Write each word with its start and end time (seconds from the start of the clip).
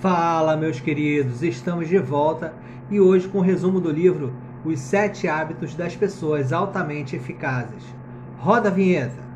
Fala, 0.00 0.56
meus 0.56 0.80
queridos, 0.80 1.42
estamos 1.42 1.88
de 1.88 1.98
volta 1.98 2.52
e 2.90 3.00
hoje 3.00 3.28
com 3.28 3.38
o 3.38 3.42
resumo 3.42 3.80
do 3.80 3.90
livro 3.90 4.32
Os 4.64 4.80
Sete 4.80 5.28
Hábitos 5.28 5.74
das 5.74 5.94
Pessoas 5.94 6.52
Altamente 6.52 7.14
Eficazes. 7.14 7.84
Roda 8.38 8.68
a 8.68 8.72
vinheta! 8.72 9.31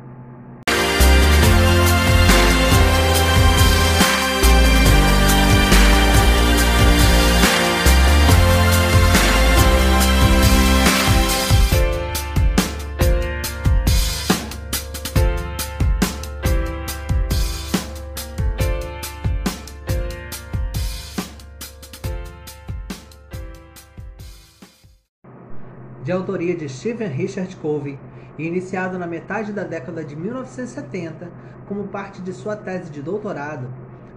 De 26.07 26.13
autoria 26.13 26.55
de 26.55 26.69
Stephen 26.69 27.09
Richard 27.09 27.53
Covey 27.57 27.99
e 28.37 28.47
iniciado 28.47 28.97
na 28.97 29.05
metade 29.05 29.51
da 29.51 29.65
década 29.65 30.05
de 30.05 30.15
1970 30.15 31.29
como 31.67 31.89
parte 31.89 32.21
de 32.21 32.31
sua 32.31 32.55
tese 32.55 32.89
de 32.89 33.01
doutorado. 33.01 33.67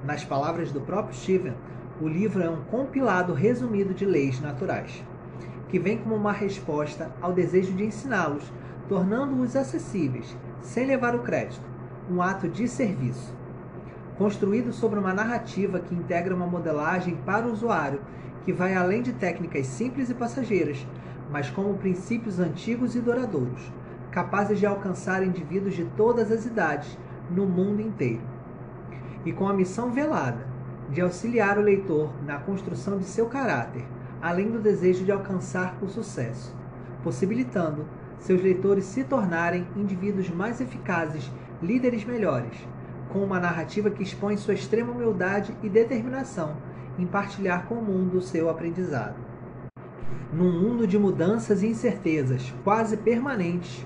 Nas 0.05 0.25
palavras 0.25 0.71
do 0.71 0.81
próprio 0.81 1.17
Stephen, 1.17 1.53
o 2.01 2.07
livro 2.07 2.45
é 2.45 2.49
um 2.49 2.63
compilado 2.63 3.35
resumido 3.35 3.93
de 3.93 4.07
leis 4.07 4.41
naturais, 4.41 5.03
que 5.69 5.81
vem 5.81 5.99
como 5.99 6.15
uma 6.15 6.31
resposta 6.31 7.11
ao 7.21 7.33
desejo 7.33 7.73
de 7.73 7.87
ensiná-los, 7.87 8.53
tornando-os 8.89 9.57
acessíveis, 9.57 10.37
sem 10.63 10.87
levar 10.87 11.17
o 11.17 11.25
crédito, 11.25 11.69
um 12.09 12.23
ato 12.23 12.49
de 12.49 12.69
serviço. 12.69 13.35
Construído 14.17 14.73
sobre 14.73 15.01
uma 15.01 15.13
narrativa 15.13 15.81
que 15.81 15.93
integra 15.97 16.37
uma 16.37 16.47
modelagem 16.47 17.17
para 17.27 17.49
o 17.49 17.53
usuário 17.53 18.01
que 18.45 18.53
vai 18.53 18.75
além 18.75 19.03
de 19.03 19.13
técnicas 19.13 19.67
simples 19.67 20.09
e 20.09 20.15
passageiras, 20.15 20.87
mas 21.31 21.51
como 21.51 21.75
princípios 21.75 22.39
antigos 22.41 22.95
e 22.97 23.01
duradouros, 23.01 23.73
capazes 24.11 24.59
de 24.59 24.67
alcançar 24.67 25.25
indivíduos 25.25 25.75
de 25.75 25.85
todas 25.97 26.33
as 26.33 26.45
idades 26.45 26.99
no 27.31 27.47
mundo 27.47 27.81
inteiro. 27.81 28.23
E 29.25 29.33
com 29.33 29.49
a 29.49 29.55
missão 29.55 29.91
velada 29.91 30.47
de 30.91 31.01
auxiliar 31.01 31.59
o 31.59 31.63
leitor 31.63 32.11
na 32.27 32.39
construção 32.39 32.99
de 32.99 33.05
seu 33.05 33.27
caráter, 33.27 33.85
além 34.21 34.51
do 34.51 34.59
desejo 34.59 35.05
de 35.05 35.13
alcançar 35.13 35.77
o 35.81 35.89
sucesso, 35.89 36.55
possibilitando 37.03 37.87
seus 38.19 38.43
leitores 38.43 38.85
se 38.85 39.05
tornarem 39.05 39.67
indivíduos 39.77 40.29
mais 40.29 40.61
eficazes, 40.61 41.31
líderes 41.63 42.05
melhores, 42.05 42.67
com 43.11 43.21
uma 43.21 43.41
narrativa 43.41 43.91
que 43.91 44.03
expõe 44.03 44.37
sua 44.37 44.55
extrema 44.55 44.93
humildade 44.93 45.57
e 45.63 45.69
determinação 45.69 46.57
em 46.99 47.07
partilhar 47.07 47.67
com 47.67 47.77
o 47.77 47.83
mundo 47.83 48.19
o 48.19 48.23
seu 48.23 48.51
aprendizado. 48.51 49.30
Num 50.33 50.53
mundo 50.53 50.87
de 50.87 50.97
mudanças 50.97 51.61
e 51.61 51.67
incertezas 51.67 52.55
quase 52.63 52.97
permanentes, 52.97 53.85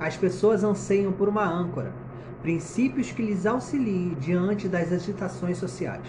as 0.00 0.16
pessoas 0.16 0.64
anseiam 0.64 1.12
por 1.12 1.28
uma 1.28 1.44
âncora, 1.44 1.92
princípios 2.40 3.12
que 3.12 3.20
lhes 3.20 3.44
auxiliem 3.44 4.16
diante 4.18 4.68
das 4.68 4.90
agitações 4.90 5.58
sociais. 5.58 6.06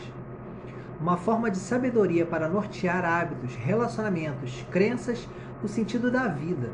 Uma 1.01 1.17
forma 1.17 1.51
de 1.51 1.57
sabedoria 1.57 2.25
para 2.25 2.47
nortear 2.47 3.03
hábitos, 3.03 3.55
relacionamentos, 3.55 4.65
crenças, 4.71 5.27
o 5.61 5.67
sentido 5.67 6.09
da 6.09 6.29
vida. 6.29 6.71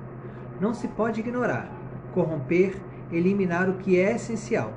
Não 0.62 0.72
se 0.72 0.88
pode 0.88 1.20
ignorar, 1.20 1.68
corromper, 2.14 2.76
eliminar 3.12 3.68
o 3.70 3.78
que 3.78 4.00
é 4.00 4.18
essencial. 4.18 4.72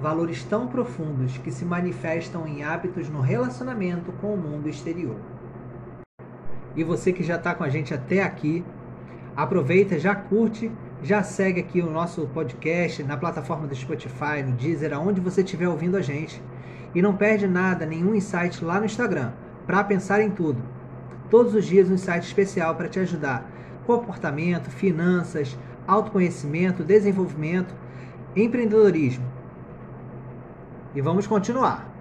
Valores 0.00 0.42
tão 0.42 0.68
profundos 0.68 1.36
que 1.36 1.52
se 1.52 1.66
manifestam 1.66 2.46
em 2.46 2.64
hábitos 2.64 3.10
no 3.10 3.20
relacionamento 3.20 4.10
com 4.22 4.32
o 4.32 4.38
mundo 4.38 4.70
exterior. 4.70 5.33
E 6.76 6.82
você 6.82 7.12
que 7.12 7.22
já 7.22 7.36
está 7.36 7.54
com 7.54 7.62
a 7.62 7.68
gente 7.68 7.94
até 7.94 8.22
aqui, 8.22 8.64
aproveita, 9.36 9.98
já 9.98 10.14
curte, 10.14 10.70
já 11.02 11.22
segue 11.22 11.60
aqui 11.60 11.80
o 11.80 11.90
nosso 11.90 12.26
podcast 12.28 13.02
na 13.02 13.16
plataforma 13.16 13.66
do 13.66 13.74
Spotify, 13.74 14.42
no 14.44 14.52
Deezer, 14.52 14.92
aonde 14.92 15.20
você 15.20 15.42
estiver 15.42 15.68
ouvindo 15.68 15.96
a 15.96 16.02
gente. 16.02 16.42
E 16.94 17.02
não 17.02 17.16
perde 17.16 17.46
nada, 17.46 17.86
nenhum 17.86 18.14
insight 18.14 18.64
lá 18.64 18.78
no 18.78 18.86
Instagram, 18.86 19.32
para 19.66 19.84
pensar 19.84 20.20
em 20.20 20.30
tudo. 20.30 20.62
Todos 21.30 21.54
os 21.54 21.64
dias 21.64 21.88
um 21.88 21.94
insight 21.94 22.26
especial 22.26 22.74
para 22.74 22.88
te 22.88 22.98
ajudar. 23.00 23.50
Comportamento, 23.86 24.70
finanças, 24.70 25.58
autoconhecimento, 25.86 26.82
desenvolvimento, 26.82 27.74
empreendedorismo. 28.34 29.24
E 30.94 31.00
vamos 31.00 31.26
continuar 31.26 31.93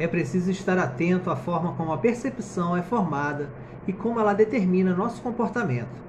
é 0.00 0.08
preciso 0.08 0.50
estar 0.50 0.78
atento 0.78 1.30
à 1.30 1.36
forma 1.36 1.74
como 1.74 1.92
a 1.92 1.98
percepção 1.98 2.74
é 2.74 2.80
formada 2.80 3.50
e 3.86 3.92
como 3.92 4.18
ela 4.18 4.32
determina 4.32 4.96
nosso 4.96 5.20
comportamento. 5.20 6.00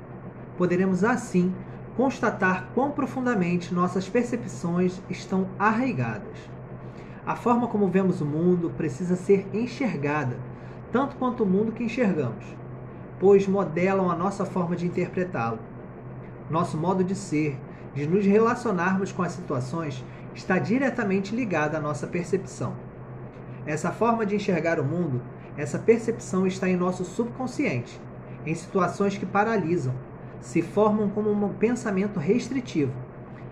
Poderemos 0.58 1.04
assim 1.04 1.54
constatar 1.98 2.70
quão 2.74 2.92
profundamente 2.92 3.74
nossas 3.74 4.08
percepções 4.08 5.02
estão 5.10 5.46
arraigadas. 5.60 6.38
A 7.26 7.36
forma 7.36 7.68
como 7.68 7.90
vemos 7.90 8.22
o 8.22 8.26
mundo 8.26 8.72
precisa 8.78 9.18
ser 9.18 9.46
enxergada, 9.54 10.38
tanto 10.90 11.18
quanto 11.18 11.44
o 11.44 11.46
mundo 11.46 11.74
que 11.74 11.84
enxergamos, 11.84 12.46
pois 13.20 13.46
modelam 13.46 14.10
a 14.10 14.16
nossa 14.16 14.46
forma 14.46 14.74
de 14.74 14.86
interpretá-lo. 14.86 15.60
Nosso 16.50 16.78
modo 16.78 17.04
de 17.04 17.14
ser, 17.14 17.60
de 17.94 18.08
nos 18.08 18.26
relacionarmos 18.26 19.12
com 19.12 19.22
as 19.22 19.34
situações, 19.34 20.02
está 20.34 20.58
diretamente 20.58 21.36
ligado 21.36 21.76
à 21.76 21.80
nossa 21.82 22.08
percepção. 22.08 22.90
Essa 23.66 23.92
forma 23.92 24.26
de 24.26 24.36
enxergar 24.36 24.80
o 24.80 24.84
mundo, 24.84 25.22
essa 25.56 25.78
percepção 25.78 26.48
está 26.48 26.68
em 26.68 26.76
nosso 26.76 27.06
subconsciente, 27.06 28.02
em 28.46 28.56
situações 28.56 29.18
que 29.18 29.26
paralisam, 29.26 29.94
se 30.40 30.62
formam 30.62 31.10
como 31.10 31.30
um 31.30 31.54
pensamento 31.54 32.20
restritivo, 32.20 32.94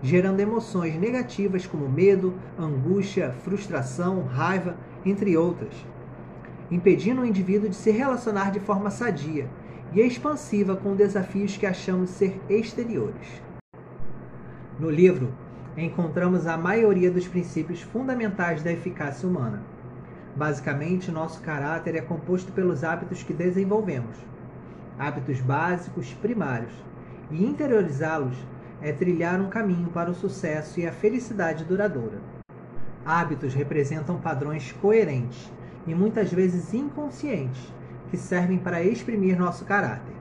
gerando 0.02 0.40
emoções 0.40 0.96
negativas 0.96 1.64
como 1.64 1.88
medo, 1.88 2.34
angústia, 2.58 3.32
frustração, 3.44 4.24
raiva, 4.24 4.76
entre 5.04 5.36
outras, 5.36 5.74
impedindo 6.70 7.20
o 7.20 7.26
indivíduo 7.26 7.68
de 7.68 7.76
se 7.76 7.92
relacionar 7.92 8.50
de 8.50 8.58
forma 8.58 8.90
sadia 8.90 9.48
e 9.92 10.00
expansiva 10.00 10.74
com 10.74 10.96
desafios 10.96 11.56
que 11.56 11.66
achamos 11.66 12.10
ser 12.10 12.40
exteriores. 12.48 13.42
No 14.78 14.90
livro, 14.90 15.32
encontramos 15.76 16.46
a 16.48 16.56
maioria 16.56 17.10
dos 17.10 17.28
princípios 17.28 17.82
fundamentais 17.82 18.62
da 18.62 18.72
eficácia 18.72 19.28
humana 19.28 19.62
Basicamente, 20.36 21.10
nosso 21.10 21.40
caráter 21.40 21.96
é 21.96 22.00
composto 22.00 22.52
pelos 22.52 22.84
hábitos 22.84 23.22
que 23.22 23.32
desenvolvemos, 23.32 24.16
hábitos 24.98 25.40
básicos 25.40 26.12
primários, 26.14 26.72
e 27.30 27.44
interiorizá-los 27.44 28.36
é 28.80 28.92
trilhar 28.92 29.40
um 29.40 29.48
caminho 29.48 29.88
para 29.88 30.10
o 30.10 30.14
sucesso 30.14 30.80
e 30.80 30.86
a 30.86 30.92
felicidade 30.92 31.64
duradoura. 31.64 32.18
Hábitos 33.04 33.54
representam 33.54 34.18
padrões 34.18 34.72
coerentes 34.72 35.50
e 35.86 35.94
muitas 35.94 36.32
vezes 36.32 36.72
inconscientes 36.72 37.72
que 38.10 38.16
servem 38.16 38.58
para 38.58 38.82
exprimir 38.82 39.38
nosso 39.38 39.64
caráter, 39.64 40.14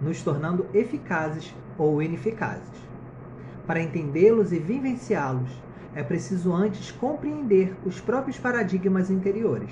nos 0.00 0.22
tornando 0.22 0.66
eficazes 0.74 1.54
ou 1.78 2.02
ineficazes. 2.02 2.86
Para 3.66 3.80
entendê-los 3.80 4.52
e 4.52 4.58
vivenciá-los, 4.58 5.50
é 5.96 6.02
preciso 6.02 6.52
antes 6.52 6.92
compreender 6.92 7.74
os 7.82 7.98
próprios 7.98 8.38
paradigmas 8.38 9.10
interiores, 9.10 9.70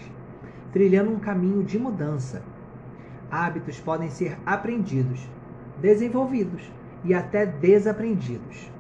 trilhando 0.73 1.11
um 1.11 1.21
caminho 1.21 1.63
de 1.63 1.79
mudança. 1.79 2.43
Hábitos 3.31 3.79
podem 3.79 4.09
ser 4.09 4.39
aprendidos, 4.47 5.29
desenvolvidos 5.83 6.73
e 7.05 7.13
até 7.13 7.45
desaprendidos. 7.45 8.73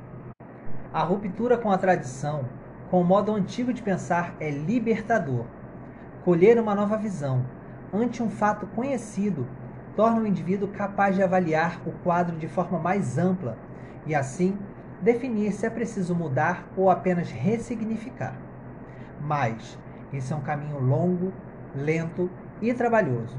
A 0.91 1.03
ruptura 1.03 1.59
com 1.59 1.71
a 1.71 1.77
tradição, 1.77 2.49
com 2.91 3.03
o 3.03 3.05
modo 3.05 3.31
antigo 3.35 3.75
de 3.75 3.83
pensar, 3.83 4.35
é 4.41 4.51
libertador. 4.51 5.45
Colher 6.25 6.59
uma 6.59 6.75
nova 6.75 6.97
visão 6.97 7.45
ante 7.93 8.23
um 8.23 8.31
fato 8.31 8.67
conhecido 8.69 9.47
torna 9.95 10.23
o 10.23 10.27
indivíduo 10.27 10.69
capaz 10.69 11.15
de 11.15 11.23
avaliar 11.23 11.81
o 11.87 11.93
quadro 12.03 12.37
de 12.37 12.49
forma 12.49 12.79
mais 12.79 13.19
ampla 13.19 13.59
e, 14.07 14.15
assim, 14.15 14.57
definir 15.05 15.53
se 15.53 15.67
é 15.67 15.71
preciso 15.71 16.15
mudar 16.15 16.67
ou 16.77 16.91
apenas 16.91 17.31
ressignificar. 17.31 18.35
Mas 19.21 19.79
esse 20.13 20.33
é 20.33 20.37
um 20.37 20.41
caminho 20.41 20.81
longo, 20.81 21.33
lento 21.75 22.31
e 22.63 22.73
trabalhoso. 22.73 23.37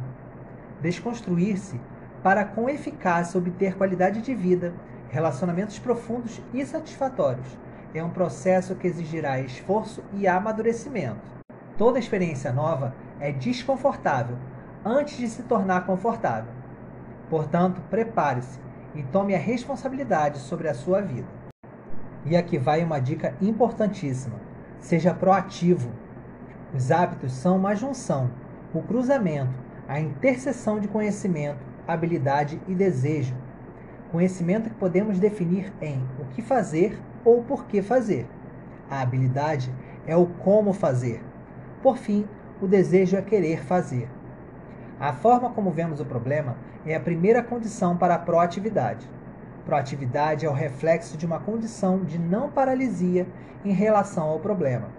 Desconstruir-se 0.79 1.81
para 2.21 2.45
com 2.45 2.69
eficácia 2.69 3.39
obter 3.39 3.75
qualidade 3.75 4.21
de 4.21 4.35
vida, 4.35 4.73
relacionamentos 5.09 5.79
profundos 5.79 6.39
e 6.53 6.63
satisfatórios 6.65 7.57
é 7.93 8.03
um 8.03 8.09
processo 8.09 8.75
que 8.75 8.87
exigirá 8.87 9.39
esforço 9.39 10.03
e 10.13 10.27
amadurecimento. 10.27 11.33
Toda 11.77 11.97
experiência 11.97 12.51
nova 12.51 12.93
é 13.19 13.31
desconfortável 13.31 14.37
antes 14.83 15.17
de 15.17 15.27
se 15.27 15.43
tornar 15.43 15.85
confortável. 15.85 16.51
Portanto, 17.29 17.81
prepare-se 17.89 18.59
e 18.93 19.01
tome 19.03 19.33
a 19.33 19.39
responsabilidade 19.39 20.39
sobre 20.39 20.67
a 20.67 20.73
sua 20.73 21.01
vida. 21.01 21.27
E 22.25 22.35
aqui 22.35 22.57
vai 22.57 22.83
uma 22.83 22.99
dica 22.99 23.35
importantíssima: 23.41 24.39
seja 24.79 25.13
proativo. 25.13 25.91
Os 26.73 26.91
hábitos 26.91 27.31
são 27.33 27.57
uma 27.57 27.75
junção, 27.75 28.31
o 28.73 28.81
cruzamento, 28.81 29.53
a 29.87 29.99
interseção 29.99 30.79
de 30.79 30.87
conhecimento, 30.87 31.63
habilidade 31.87 32.59
e 32.67 32.73
desejo. 32.73 33.35
Conhecimento 34.11 34.69
que 34.69 34.75
podemos 34.75 35.19
definir 35.19 35.71
em 35.81 36.01
o 36.19 36.25
que 36.33 36.41
fazer 36.41 36.99
ou 37.23 37.43
por 37.43 37.65
que 37.65 37.81
fazer. 37.81 38.27
A 38.89 39.01
habilidade 39.01 39.73
é 40.07 40.15
o 40.15 40.25
como 40.25 40.73
fazer. 40.73 41.23
Por 41.81 41.97
fim, 41.97 42.27
o 42.61 42.67
desejo 42.67 43.15
é 43.15 43.21
querer 43.21 43.63
fazer. 43.63 44.09
A 44.99 45.11
forma 45.13 45.49
como 45.49 45.71
vemos 45.71 45.99
o 45.99 46.05
problema 46.05 46.55
é 46.85 46.95
a 46.95 46.99
primeira 46.99 47.43
condição 47.43 47.97
para 47.97 48.15
a 48.15 48.19
proatividade. 48.19 49.09
Proatividade 49.65 50.45
é 50.45 50.49
o 50.49 50.53
reflexo 50.53 51.17
de 51.17 51.25
uma 51.25 51.39
condição 51.39 52.03
de 52.03 52.19
não 52.19 52.51
paralisia 52.51 53.27
em 53.63 53.71
relação 53.71 54.29
ao 54.29 54.39
problema. 54.39 54.89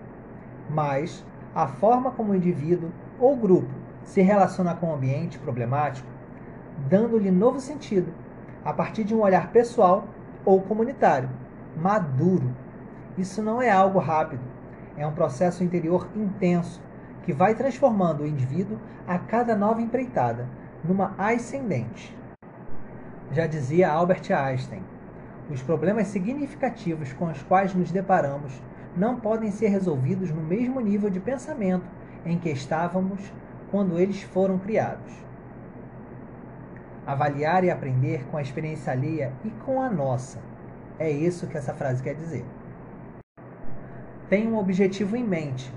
Mas 0.68 1.24
a 1.54 1.68
forma 1.68 2.10
como 2.10 2.32
o 2.32 2.34
indivíduo 2.34 2.90
ou 3.18 3.36
grupo 3.36 3.72
se 4.02 4.20
relaciona 4.22 4.74
com 4.74 4.88
o 4.88 4.94
ambiente 4.94 5.38
problemático, 5.38 6.08
dando-lhe 6.88 7.30
novo 7.30 7.60
sentido, 7.60 8.12
a 8.64 8.72
partir 8.72 9.04
de 9.04 9.14
um 9.14 9.20
olhar 9.20 9.52
pessoal 9.52 10.08
ou 10.44 10.60
comunitário, 10.60 11.30
maduro. 11.76 12.50
Isso 13.16 13.40
não 13.40 13.62
é 13.62 13.70
algo 13.70 14.00
rápido, 14.00 14.42
é 14.96 15.06
um 15.06 15.12
processo 15.12 15.62
interior 15.62 16.08
intenso 16.16 16.82
que 17.22 17.32
vai 17.32 17.54
transformando 17.54 18.22
o 18.22 18.26
indivíduo 18.26 18.78
a 19.06 19.16
cada 19.16 19.54
nova 19.54 19.80
empreitada 19.80 20.48
numa 20.84 21.14
ascendente. 21.18 22.15
Já 23.32 23.46
dizia 23.46 23.90
Albert 23.90 24.30
Einstein, 24.30 24.82
os 25.50 25.62
problemas 25.62 26.08
significativos 26.08 27.12
com 27.12 27.26
os 27.26 27.42
quais 27.42 27.74
nos 27.74 27.90
deparamos 27.90 28.52
não 28.96 29.20
podem 29.20 29.50
ser 29.50 29.68
resolvidos 29.68 30.30
no 30.30 30.42
mesmo 30.42 30.80
nível 30.80 31.10
de 31.10 31.20
pensamento 31.20 31.86
em 32.24 32.38
que 32.38 32.48
estávamos 32.50 33.20
quando 33.70 33.98
eles 33.98 34.22
foram 34.22 34.58
criados. 34.58 35.12
Avaliar 37.06 37.62
e 37.62 37.70
aprender 37.70 38.24
com 38.30 38.36
a 38.36 38.42
experiência 38.42 38.92
alheia 38.92 39.32
e 39.44 39.50
com 39.50 39.80
a 39.80 39.90
nossa. 39.90 40.38
É 40.98 41.10
isso 41.10 41.46
que 41.46 41.56
essa 41.56 41.74
frase 41.74 42.02
quer 42.02 42.14
dizer. 42.14 42.44
Tenha 44.28 44.48
um 44.48 44.58
objetivo 44.58 45.16
em 45.16 45.22
mente. 45.22 45.72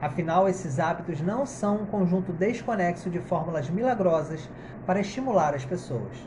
Afinal, 0.00 0.48
esses 0.48 0.80
hábitos 0.80 1.20
não 1.20 1.46
são 1.46 1.82
um 1.82 1.86
conjunto 1.86 2.32
desconexo 2.32 3.08
de 3.08 3.20
fórmulas 3.20 3.70
milagrosas 3.70 4.50
para 4.84 4.98
estimular 4.98 5.54
as 5.54 5.64
pessoas, 5.64 6.26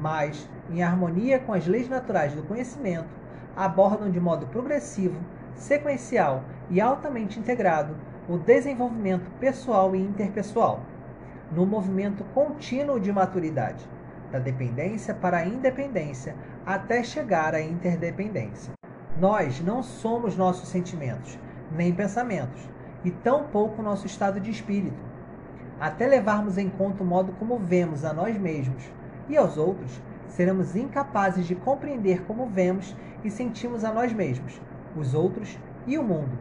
mas, 0.00 0.48
em 0.70 0.82
harmonia 0.82 1.38
com 1.38 1.52
as 1.52 1.66
leis 1.66 1.88
naturais 1.88 2.32
do 2.34 2.42
conhecimento, 2.42 3.08
abordam 3.56 4.10
de 4.10 4.20
modo 4.20 4.46
progressivo, 4.46 5.20
sequencial 5.54 6.42
e 6.68 6.80
altamente 6.80 7.38
integrado 7.38 7.96
o 8.28 8.38
desenvolvimento 8.38 9.30
pessoal 9.38 9.94
e 9.94 10.00
interpessoal, 10.00 10.80
no 11.52 11.66
movimento 11.66 12.24
contínuo 12.34 12.98
de 12.98 13.12
maturidade, 13.12 13.88
da 14.32 14.38
dependência 14.38 15.14
para 15.14 15.38
a 15.38 15.46
independência 15.46 16.34
até 16.66 17.02
chegar 17.02 17.54
à 17.54 17.60
interdependência. 17.60 18.72
Nós 19.18 19.60
não 19.60 19.82
somos 19.82 20.36
nossos 20.36 20.68
sentimentos, 20.68 21.38
nem 21.70 21.94
pensamentos, 21.94 22.68
e 23.04 23.10
tampouco 23.10 23.82
nosso 23.82 24.06
estado 24.06 24.40
de 24.40 24.50
espírito. 24.50 24.98
Até 25.78 26.06
levarmos 26.06 26.56
em 26.56 26.68
conta 26.68 27.02
o 27.02 27.06
modo 27.06 27.32
como 27.32 27.58
vemos 27.58 28.04
a 28.04 28.12
nós 28.12 28.36
mesmos 28.38 28.90
e 29.28 29.36
aos 29.36 29.56
outros, 29.56 30.00
seremos 30.28 30.74
incapazes 30.74 31.46
de 31.46 31.54
compreender 31.54 32.22
como 32.24 32.46
vemos 32.46 32.96
e 33.22 33.30
sentimos 33.30 33.84
a 33.84 33.92
nós 33.92 34.12
mesmos, 34.12 34.60
os 34.96 35.14
outros 35.14 35.58
e 35.86 35.96
o 35.96 36.02
mundo. 36.02 36.38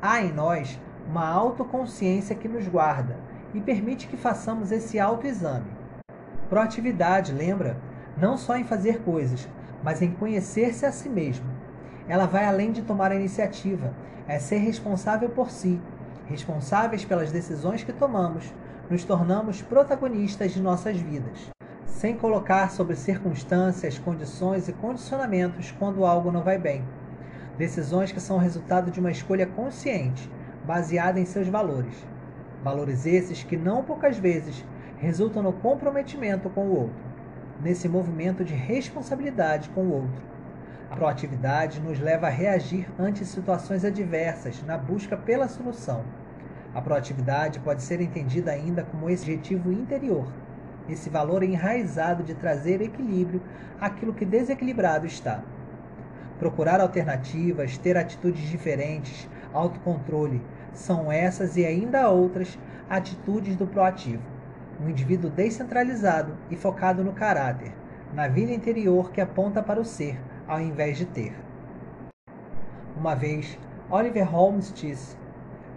Há 0.00 0.22
em 0.22 0.32
nós 0.32 0.80
uma 1.08 1.28
autoconsciência 1.28 2.34
que 2.34 2.48
nos 2.48 2.66
guarda 2.66 3.16
e 3.52 3.60
permite 3.60 4.06
que 4.06 4.16
façamos 4.16 4.72
esse 4.72 4.98
autoexame. 4.98 5.70
Proatividade, 6.48 7.32
lembra? 7.32 7.76
Não 8.16 8.36
só 8.36 8.56
em 8.56 8.64
fazer 8.64 9.02
coisas, 9.02 9.48
mas 9.82 10.02
em 10.02 10.10
conhecer-se 10.12 10.86
a 10.86 10.92
si 10.92 11.08
mesmo. 11.08 11.46
Ela 12.08 12.26
vai 12.26 12.44
além 12.44 12.72
de 12.72 12.82
tomar 12.82 13.12
a 13.12 13.14
iniciativa, 13.14 13.94
é 14.26 14.38
ser 14.38 14.58
responsável 14.58 15.28
por 15.28 15.50
si. 15.50 15.80
Responsáveis 16.26 17.04
pelas 17.04 17.32
decisões 17.32 17.82
que 17.82 17.92
tomamos, 17.92 18.52
nos 18.88 19.04
tornamos 19.04 19.62
protagonistas 19.62 20.52
de 20.52 20.60
nossas 20.60 20.96
vidas, 20.96 21.50
sem 22.00 22.16
colocar 22.16 22.70
sobre 22.70 22.96
circunstâncias, 22.96 23.98
condições 23.98 24.66
e 24.68 24.72
condicionamentos 24.72 25.70
quando 25.78 26.06
algo 26.06 26.32
não 26.32 26.42
vai 26.42 26.56
bem. 26.56 26.82
Decisões 27.58 28.10
que 28.10 28.18
são 28.18 28.38
resultado 28.38 28.90
de 28.90 28.98
uma 28.98 29.10
escolha 29.10 29.46
consciente, 29.46 30.32
baseada 30.66 31.20
em 31.20 31.26
seus 31.26 31.46
valores. 31.46 31.92
Valores 32.64 33.04
esses 33.04 33.42
que 33.42 33.54
não 33.54 33.84
poucas 33.84 34.16
vezes 34.16 34.64
resultam 34.96 35.42
no 35.42 35.52
comprometimento 35.52 36.48
com 36.48 36.68
o 36.68 36.74
outro, 36.74 36.96
nesse 37.60 37.86
movimento 37.86 38.46
de 38.46 38.54
responsabilidade 38.54 39.68
com 39.68 39.82
o 39.82 39.92
outro. 39.92 40.22
A 40.90 40.96
proatividade 40.96 41.80
nos 41.80 42.00
leva 42.00 42.28
a 42.28 42.30
reagir 42.30 42.88
ante 42.98 43.26
situações 43.26 43.84
adversas 43.84 44.62
na 44.62 44.78
busca 44.78 45.18
pela 45.18 45.48
solução. 45.48 46.02
A 46.74 46.80
proatividade 46.80 47.60
pode 47.60 47.82
ser 47.82 48.00
entendida 48.00 48.52
ainda 48.52 48.84
como 48.84 49.10
esse 49.10 49.24
objetivo 49.24 49.70
interior, 49.70 50.26
esse 50.92 51.08
valor 51.08 51.42
enraizado 51.42 52.22
de 52.22 52.34
trazer 52.34 52.80
equilíbrio 52.80 53.42
àquilo 53.80 54.14
que 54.14 54.24
desequilibrado 54.24 55.06
está. 55.06 55.42
Procurar 56.38 56.80
alternativas, 56.80 57.76
ter 57.78 57.96
atitudes 57.96 58.48
diferentes, 58.48 59.28
autocontrole. 59.52 60.42
São 60.72 61.10
essas 61.10 61.56
e 61.56 61.64
ainda 61.64 62.08
outras 62.08 62.58
atitudes 62.88 63.56
do 63.56 63.66
proativo. 63.66 64.22
Um 64.80 64.88
indivíduo 64.88 65.30
descentralizado 65.30 66.36
e 66.50 66.56
focado 66.56 67.04
no 67.04 67.12
caráter, 67.12 67.72
na 68.14 68.26
vida 68.28 68.52
interior 68.52 69.10
que 69.10 69.20
aponta 69.20 69.62
para 69.62 69.80
o 69.80 69.84
ser, 69.84 70.18
ao 70.48 70.60
invés 70.60 70.96
de 70.96 71.04
ter. 71.04 71.34
Uma 72.96 73.14
vez, 73.14 73.58
Oliver 73.90 74.24
Holmes 74.24 74.72
disse: 74.74 75.16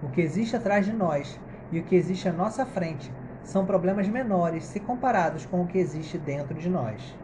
O 0.02 0.10
que 0.10 0.22
existe 0.22 0.56
atrás 0.56 0.86
de 0.86 0.94
nós 0.94 1.40
e 1.72 1.80
o 1.80 1.84
que 1.84 1.96
existe 1.96 2.30
à 2.30 2.32
nossa 2.32 2.66
frente 2.66 3.12
são 3.44 3.66
problemas 3.66 4.08
menores 4.08 4.66
se 4.66 4.80
comparados 4.80 5.46
com 5.46 5.62
o 5.62 5.68
que 5.68 5.78
existe 5.78 6.18
dentro 6.18 6.56
de 6.56 6.70
nós. 6.70 7.16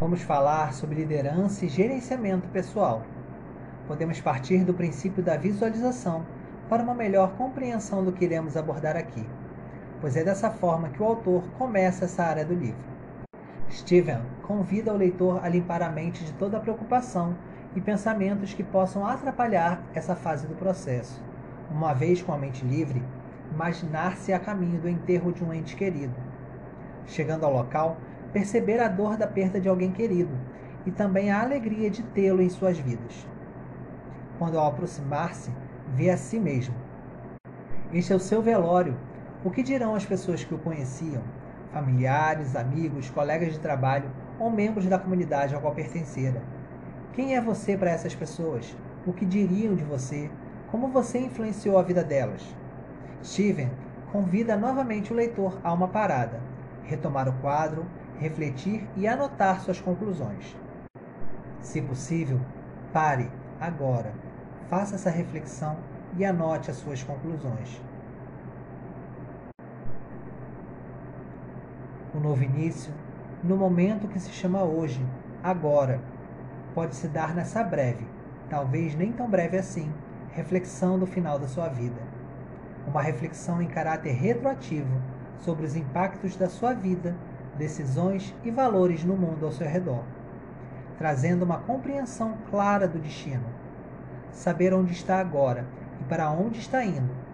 Vamos 0.00 0.22
falar 0.22 0.72
sobre 0.72 0.96
liderança 0.96 1.64
e 1.64 1.68
gerenciamento 1.68 2.48
pessoal 2.48 3.02
podemos 3.86 4.20
partir 4.20 4.64
do 4.64 4.74
princípio 4.74 5.22
da 5.22 5.36
visualização 5.36 6.24
para 6.68 6.82
uma 6.82 6.94
melhor 6.94 7.32
compreensão 7.32 8.04
do 8.04 8.12
que 8.12 8.24
iremos 8.24 8.56
abordar 8.56 8.96
aqui, 8.96 9.24
pois 10.00 10.16
é 10.16 10.24
dessa 10.24 10.50
forma 10.50 10.88
que 10.88 11.02
o 11.02 11.06
autor 11.06 11.42
começa 11.58 12.06
essa 12.06 12.24
área 12.24 12.44
do 12.44 12.54
livro. 12.54 12.94
Steven 13.70 14.20
convida 14.42 14.92
o 14.92 14.96
leitor 14.96 15.44
a 15.44 15.48
limpar 15.48 15.82
a 15.82 15.90
mente 15.90 16.24
de 16.24 16.32
toda 16.34 16.56
a 16.56 16.60
preocupação 16.60 17.34
e 17.74 17.80
pensamentos 17.80 18.54
que 18.54 18.62
possam 18.62 19.06
atrapalhar 19.06 19.82
essa 19.94 20.14
fase 20.14 20.46
do 20.46 20.54
processo. 20.54 21.22
Uma 21.70 21.92
vez 21.92 22.22
com 22.22 22.32
a 22.32 22.38
mente 22.38 22.64
livre, 22.64 23.02
imaginar-se 23.54 24.32
a 24.32 24.38
caminho 24.38 24.80
do 24.80 24.88
enterro 24.88 25.32
de 25.32 25.42
um 25.42 25.54
ente 25.54 25.76
querido. 25.76 26.14
Chegando 27.06 27.46
ao 27.46 27.52
local, 27.52 27.96
perceber 28.32 28.80
a 28.80 28.88
dor 28.88 29.16
da 29.16 29.26
perda 29.26 29.60
de 29.60 29.68
alguém 29.68 29.92
querido 29.92 30.36
e 30.84 30.90
também 30.90 31.30
a 31.30 31.40
alegria 31.40 31.88
de 31.88 32.02
tê-lo 32.02 32.42
em 32.42 32.50
suas 32.50 32.78
vidas 32.78 33.26
quando 34.38 34.58
ao 34.58 34.66
aproximar-se, 34.66 35.50
vê 35.94 36.10
a 36.10 36.16
si 36.16 36.38
mesmo. 36.38 36.74
Este 37.92 38.12
é 38.12 38.16
o 38.16 38.20
seu 38.20 38.42
velório. 38.42 38.96
O 39.44 39.50
que 39.50 39.62
dirão 39.62 39.94
as 39.94 40.04
pessoas 40.04 40.42
que 40.42 40.54
o 40.54 40.58
conheciam? 40.58 41.22
Familiares, 41.72 42.56
amigos, 42.56 43.10
colegas 43.10 43.52
de 43.52 43.58
trabalho 43.58 44.10
ou 44.38 44.50
membros 44.50 44.86
da 44.86 44.98
comunidade 44.98 45.54
a 45.54 45.60
qual 45.60 45.74
pertencera? 45.74 46.42
Quem 47.12 47.36
é 47.36 47.40
você 47.40 47.76
para 47.76 47.90
essas 47.90 48.14
pessoas? 48.14 48.76
O 49.06 49.12
que 49.12 49.24
diriam 49.24 49.74
de 49.74 49.84
você? 49.84 50.30
Como 50.70 50.88
você 50.88 51.18
influenciou 51.18 51.78
a 51.78 51.82
vida 51.82 52.02
delas? 52.02 52.42
Steven 53.24 53.70
convida 54.12 54.54
novamente 54.54 55.10
o 55.10 55.16
leitor 55.16 55.58
a 55.64 55.72
uma 55.72 55.88
parada, 55.88 56.42
retomar 56.82 57.26
o 57.26 57.32
quadro, 57.40 57.86
refletir 58.18 58.86
e 58.94 59.08
anotar 59.08 59.60
suas 59.60 59.80
conclusões. 59.80 60.54
Se 61.62 61.80
possível, 61.80 62.38
pare 62.92 63.30
agora. 63.58 64.12
Faça 64.68 64.96
essa 64.96 65.08
reflexão 65.08 65.78
e 66.18 66.24
anote 66.24 66.70
as 66.70 66.76
suas 66.76 67.02
conclusões. 67.02 67.80
O 72.14 72.20
novo 72.20 72.44
início, 72.44 72.92
no 73.42 73.56
momento 73.56 74.06
que 74.06 74.20
se 74.20 74.30
chama 74.30 74.62
hoje, 74.62 75.04
agora, 75.42 75.98
pode 76.74 76.94
se 76.94 77.08
dar 77.08 77.34
nessa 77.34 77.64
breve, 77.64 78.06
talvez 78.50 78.94
nem 78.94 79.12
tão 79.12 79.28
breve 79.28 79.56
assim, 79.56 79.90
reflexão 80.32 80.98
do 80.98 81.06
final 81.06 81.38
da 81.38 81.48
sua 81.48 81.68
vida. 81.68 82.03
Uma 82.86 83.02
reflexão 83.02 83.60
em 83.60 83.66
caráter 83.66 84.12
retroativo 84.12 85.00
sobre 85.38 85.66
os 85.66 85.76
impactos 85.76 86.36
da 86.36 86.48
sua 86.48 86.72
vida, 86.74 87.16
decisões 87.56 88.34
e 88.44 88.50
valores 88.50 89.04
no 89.04 89.16
mundo 89.16 89.46
ao 89.46 89.52
seu 89.52 89.66
redor 89.66 90.04
trazendo 90.98 91.44
uma 91.44 91.58
compreensão 91.58 92.36
clara 92.50 92.86
do 92.86 92.98
destino. 92.98 93.44
Saber 94.30 94.72
onde 94.72 94.92
está 94.92 95.18
agora 95.18 95.66
e 96.00 96.04
para 96.04 96.30
onde 96.30 96.58
está 96.58 96.84
indo. 96.84 97.24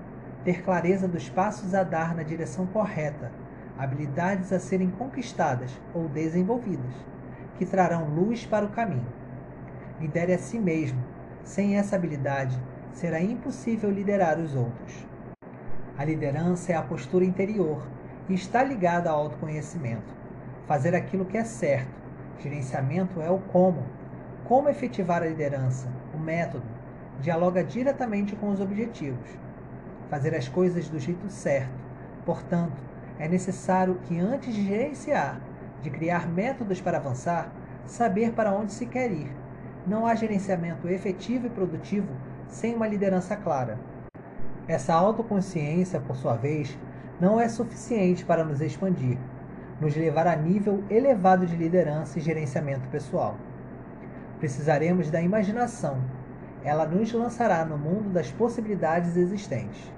ter 0.43 0.63
clareza 0.63 1.07
dos 1.07 1.29
passos 1.29 1.75
a 1.75 1.83
dar 1.83 2.15
na 2.15 2.23
direção 2.23 2.65
correta, 2.65 3.31
habilidades 3.79 4.51
a 4.55 4.59
serem 4.59 4.89
conquistadas 4.89 5.71
ou 5.93 6.09
desenvolvidas, 6.09 6.95
que 7.59 7.67
trarão 7.67 8.09
luz 8.09 8.47
para 8.47 8.65
o 8.65 8.71
caminho. 8.71 9.07
Lidere 10.01 10.33
a 10.33 10.39
si 10.39 10.59
mesmo. 10.59 10.99
Sem 11.45 11.77
essa 11.77 11.95
habilidade, 11.95 12.59
será 12.91 13.21
impossível 13.21 13.91
liderar 13.91 14.39
os 14.39 14.55
outros. 14.55 15.07
A 16.01 16.05
liderança 16.07 16.73
é 16.73 16.77
a 16.77 16.83
postura 16.83 17.27
interior 17.27 17.87
e 18.27 18.33
está 18.33 18.65
ligada 18.65 19.11
ao 19.11 19.21
autoconhecimento. 19.21 20.15
Fazer 20.67 20.95
aquilo 20.95 21.27
que 21.27 21.37
é 21.37 21.45
certo. 21.45 21.93
Gerenciamento 22.39 23.21
é 23.21 23.29
o 23.29 23.39
como. 23.39 23.85
Como 24.47 24.71
efetivar 24.71 25.23
a 25.23 25.27
liderança, 25.27 25.93
o 26.15 26.19
método, 26.19 26.65
dialoga 27.21 27.63
diretamente 27.63 28.35
com 28.35 28.49
os 28.49 28.63
objetivos. 28.63 29.29
Fazer 30.09 30.35
as 30.35 30.49
coisas 30.49 30.89
do 30.89 30.99
jeito 30.99 31.29
certo. 31.29 31.79
Portanto, 32.25 32.83
é 33.19 33.29
necessário 33.29 34.01
que 34.05 34.19
antes 34.19 34.55
de 34.55 34.67
gerenciar, 34.67 35.39
de 35.83 35.91
criar 35.91 36.27
métodos 36.27 36.81
para 36.81 36.97
avançar, 36.97 37.53
saber 37.85 38.33
para 38.33 38.55
onde 38.55 38.73
se 38.73 38.87
quer 38.87 39.13
ir. 39.13 39.31
Não 39.87 40.07
há 40.07 40.15
gerenciamento 40.15 40.89
efetivo 40.89 41.49
e 41.49 41.51
produtivo 41.51 42.09
sem 42.49 42.75
uma 42.75 42.89
liderança 42.89 43.37
clara. 43.37 43.79
Essa 44.71 44.95
autoconsciência, 44.95 45.99
por 45.99 46.15
sua 46.15 46.37
vez, 46.37 46.79
não 47.21 47.41
é 47.41 47.49
suficiente 47.49 48.25
para 48.25 48.45
nos 48.45 48.61
expandir, 48.61 49.19
nos 49.81 49.97
levar 49.97 50.29
a 50.29 50.37
nível 50.37 50.85
elevado 50.89 51.45
de 51.45 51.57
liderança 51.57 52.21
e 52.21 52.23
gerenciamento 52.23 52.87
pessoal. 52.87 53.35
Precisaremos 54.39 55.11
da 55.11 55.21
imaginação. 55.21 56.01
Ela 56.63 56.87
nos 56.87 57.13
lançará 57.13 57.65
no 57.65 57.77
mundo 57.77 58.11
das 58.11 58.31
possibilidades 58.31 59.17
existentes. 59.17 59.93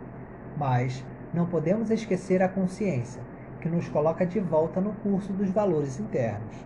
Mas 0.57 1.05
não 1.35 1.45
podemos 1.45 1.91
esquecer 1.91 2.43
a 2.43 2.49
consciência, 2.49 3.21
que 3.61 3.69
nos 3.69 3.91
coloca 3.91 4.25
de 4.25 4.41
volta 4.41 4.81
no 4.81 4.95
curso 4.95 5.35
dos 5.35 5.51
valores 5.51 6.01
internos. 6.01 6.57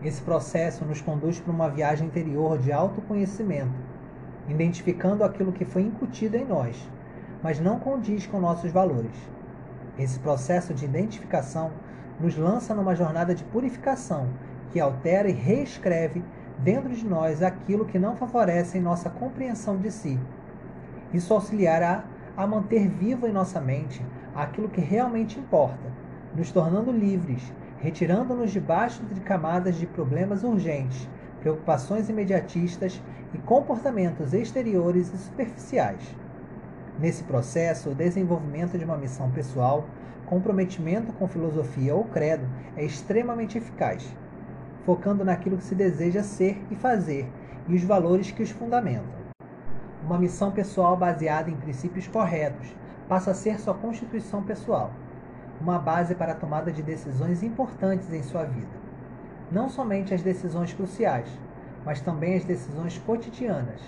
Esse 0.00 0.22
processo 0.22 0.84
nos 0.84 1.00
conduz 1.00 1.40
para 1.40 1.52
uma 1.52 1.68
viagem 1.68 2.06
interior 2.06 2.56
de 2.56 2.70
autoconhecimento, 2.70 3.74
identificando 4.46 5.24
aquilo 5.24 5.50
que 5.50 5.64
foi 5.64 5.82
incutido 5.82 6.36
em 6.36 6.44
nós, 6.44 6.88
mas 7.42 7.58
não 7.58 7.78
condiz 7.78 8.26
com 8.26 8.40
nossos 8.40 8.70
valores. 8.70 9.16
Esse 9.98 10.18
processo 10.18 10.72
de 10.72 10.84
identificação 10.84 11.70
nos 12.20 12.36
lança 12.36 12.74
numa 12.74 12.94
jornada 12.94 13.34
de 13.34 13.44
purificação 13.44 14.28
que 14.70 14.80
altera 14.80 15.28
e 15.28 15.32
reescreve 15.32 16.24
dentro 16.58 16.90
de 16.90 17.06
nós 17.06 17.42
aquilo 17.42 17.84
que 17.84 17.98
não 17.98 18.16
favorece 18.16 18.78
em 18.78 18.80
nossa 18.80 19.10
compreensão 19.10 19.76
de 19.76 19.90
si. 19.90 20.18
Isso 21.12 21.34
auxiliará 21.34 22.04
a 22.36 22.46
manter 22.46 22.88
vivo 22.88 23.26
em 23.26 23.32
nossa 23.32 23.60
mente 23.60 24.04
aquilo 24.34 24.68
que 24.68 24.80
realmente 24.80 25.38
importa, 25.38 25.92
nos 26.34 26.50
tornando 26.50 26.90
livres, 26.90 27.52
retirando-nos 27.80 28.50
debaixo 28.50 29.02
de 29.04 29.20
camadas 29.20 29.76
de 29.76 29.86
problemas 29.86 30.42
urgentes, 30.42 31.08
preocupações 31.40 32.08
imediatistas 32.08 33.02
e 33.34 33.38
comportamentos 33.38 34.32
exteriores 34.32 35.12
e 35.12 35.18
superficiais. 35.18 36.21
Nesse 37.02 37.24
processo, 37.24 37.90
o 37.90 37.94
desenvolvimento 37.96 38.78
de 38.78 38.84
uma 38.84 38.96
missão 38.96 39.28
pessoal, 39.28 39.86
comprometimento 40.24 41.12
com 41.12 41.26
filosofia 41.26 41.92
ou 41.92 42.04
credo 42.04 42.46
é 42.76 42.84
extremamente 42.84 43.58
eficaz, 43.58 44.06
focando 44.86 45.24
naquilo 45.24 45.56
que 45.56 45.64
se 45.64 45.74
deseja 45.74 46.22
ser 46.22 46.62
e 46.70 46.76
fazer 46.76 47.28
e 47.66 47.74
os 47.74 47.82
valores 47.82 48.30
que 48.30 48.40
os 48.40 48.50
fundamentam. 48.52 49.20
Uma 50.04 50.16
missão 50.16 50.52
pessoal 50.52 50.96
baseada 50.96 51.50
em 51.50 51.56
princípios 51.56 52.06
corretos 52.06 52.72
passa 53.08 53.32
a 53.32 53.34
ser 53.34 53.58
sua 53.58 53.74
constituição 53.74 54.44
pessoal, 54.44 54.92
uma 55.60 55.80
base 55.80 56.14
para 56.14 56.34
a 56.34 56.36
tomada 56.36 56.70
de 56.70 56.84
decisões 56.84 57.42
importantes 57.42 58.12
em 58.12 58.22
sua 58.22 58.44
vida. 58.44 58.80
Não 59.50 59.68
somente 59.68 60.14
as 60.14 60.22
decisões 60.22 60.72
cruciais, 60.72 61.26
mas 61.84 62.00
também 62.00 62.36
as 62.36 62.44
decisões 62.44 62.96
cotidianas, 62.98 63.80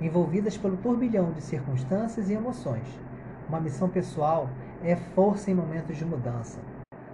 envolvidas 0.00 0.56
pelo 0.56 0.76
turbilhão 0.76 1.32
de 1.32 1.42
circunstâncias 1.42 2.30
e 2.30 2.34
emoções. 2.34 2.86
Uma 3.48 3.60
missão 3.60 3.88
pessoal 3.88 4.48
é 4.82 4.94
força 4.94 5.50
em 5.50 5.54
momentos 5.54 5.96
de 5.96 6.04
mudança. 6.04 6.60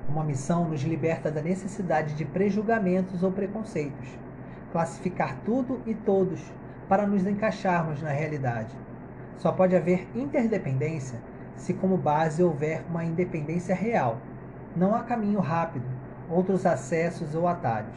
Uma 0.08 0.24
missão 0.24 0.68
nos 0.68 0.82
liberta 0.82 1.30
da 1.30 1.40
necessidade 1.40 2.14
de 2.14 2.24
prejulgamentos 2.24 3.22
ou 3.22 3.32
preconceitos, 3.32 4.08
classificar 4.70 5.38
tudo 5.44 5.80
e 5.86 5.94
todos 5.94 6.40
para 6.88 7.06
nos 7.06 7.26
encaixarmos 7.26 8.02
na 8.02 8.10
realidade. 8.10 8.76
Só 9.38 9.50
pode 9.50 9.74
haver 9.74 10.06
interdependência 10.14 11.18
se, 11.56 11.72
como 11.72 11.96
base, 11.96 12.42
houver 12.42 12.84
uma 12.88 13.04
independência 13.04 13.74
real. 13.74 14.18
Não 14.76 14.94
há 14.94 15.02
caminho 15.02 15.40
rápido, 15.40 15.86
outros 16.28 16.66
acessos 16.66 17.34
ou 17.34 17.46
atalhos. 17.48 17.96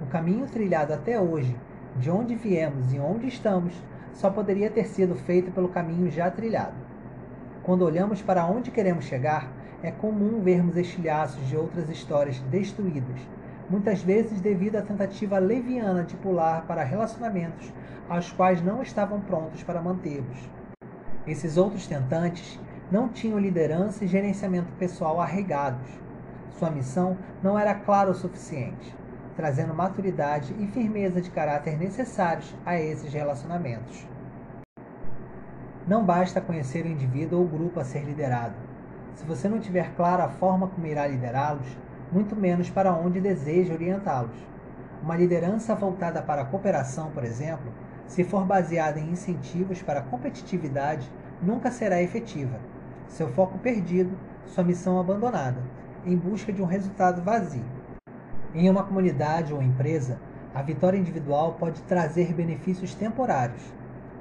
O 0.00 0.06
caminho 0.06 0.46
trilhado 0.46 0.92
até 0.92 1.18
hoje, 1.20 1.56
de 1.96 2.10
onde 2.10 2.34
viemos 2.34 2.92
e 2.92 2.98
onde 2.98 3.26
estamos, 3.26 3.74
só 4.14 4.30
poderia 4.30 4.70
ter 4.70 4.86
sido 4.86 5.14
feito 5.14 5.50
pelo 5.50 5.68
caminho 5.68 6.10
já 6.10 6.30
trilhado. 6.30 6.74
Quando 7.62 7.84
olhamos 7.84 8.22
para 8.22 8.46
onde 8.46 8.70
queremos 8.70 9.04
chegar, 9.04 9.50
é 9.82 9.90
comum 9.90 10.40
vermos 10.42 10.76
estilhaços 10.76 11.46
de 11.48 11.56
outras 11.56 11.88
histórias 11.88 12.38
destruídas, 12.50 13.20
muitas 13.68 14.02
vezes 14.02 14.40
devido 14.40 14.76
à 14.76 14.82
tentativa 14.82 15.38
leviana 15.38 16.04
de 16.04 16.16
pular 16.16 16.66
para 16.66 16.82
relacionamentos 16.82 17.72
aos 18.08 18.32
quais 18.32 18.62
não 18.62 18.82
estavam 18.82 19.20
prontos 19.20 19.62
para 19.62 19.80
mantê-los. 19.80 20.50
Esses 21.26 21.56
outros 21.56 21.86
tentantes 21.86 22.58
não 22.90 23.08
tinham 23.08 23.38
liderança 23.38 24.04
e 24.04 24.08
gerenciamento 24.08 24.72
pessoal 24.72 25.20
arregados. 25.20 25.88
Sua 26.58 26.70
missão 26.70 27.16
não 27.42 27.58
era 27.58 27.74
clara 27.74 28.10
o 28.10 28.14
suficiente, 28.14 28.94
trazendo 29.40 29.72
maturidade 29.72 30.54
e 30.58 30.66
firmeza 30.66 31.18
de 31.18 31.30
caráter 31.30 31.78
necessários 31.78 32.54
a 32.66 32.78
esses 32.78 33.10
relacionamentos. 33.10 34.06
Não 35.88 36.04
basta 36.04 36.42
conhecer 36.42 36.84
o 36.84 36.90
indivíduo 36.90 37.38
ou 37.38 37.46
o 37.46 37.48
grupo 37.48 37.80
a 37.80 37.84
ser 37.84 38.04
liderado. 38.04 38.54
Se 39.14 39.24
você 39.24 39.48
não 39.48 39.58
tiver 39.58 39.94
clara 39.94 40.24
a 40.24 40.28
forma 40.28 40.68
como 40.68 40.86
irá 40.86 41.06
liderá-los, 41.06 41.66
muito 42.12 42.36
menos 42.36 42.68
para 42.68 42.92
onde 42.92 43.18
deseja 43.18 43.72
orientá-los. 43.72 44.36
Uma 45.02 45.16
liderança 45.16 45.74
voltada 45.74 46.20
para 46.20 46.42
a 46.42 46.44
cooperação, 46.44 47.10
por 47.10 47.24
exemplo, 47.24 47.72
se 48.06 48.22
for 48.22 48.44
baseada 48.44 49.00
em 49.00 49.08
incentivos 49.08 49.80
para 49.80 50.00
a 50.00 50.04
competitividade, 50.04 51.10
nunca 51.40 51.70
será 51.70 52.02
efetiva. 52.02 52.60
Seu 53.08 53.28
foco 53.28 53.56
perdido, 53.56 54.18
sua 54.44 54.62
missão 54.62 55.00
abandonada, 55.00 55.62
em 56.04 56.14
busca 56.14 56.52
de 56.52 56.60
um 56.60 56.66
resultado 56.66 57.22
vazio. 57.22 57.79
Em 58.52 58.68
uma 58.68 58.82
comunidade 58.82 59.54
ou 59.54 59.62
empresa, 59.62 60.18
a 60.52 60.60
vitória 60.60 60.98
individual 60.98 61.52
pode 61.52 61.80
trazer 61.82 62.34
benefícios 62.34 62.92
temporários, 62.92 63.62